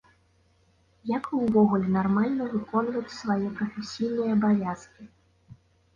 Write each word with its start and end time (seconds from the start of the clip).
Як 1.17 1.27
і 1.33 1.41
ўвогуле 1.41 1.91
нармальна 1.97 2.43
выконваць 2.55 3.15
свае 3.19 3.47
прафесійныя 3.61 4.31
абавязкі. 4.37 5.03